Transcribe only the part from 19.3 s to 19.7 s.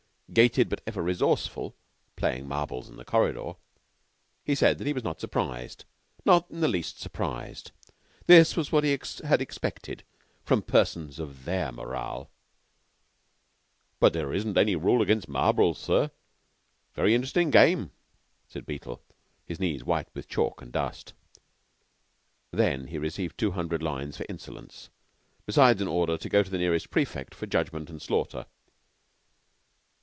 his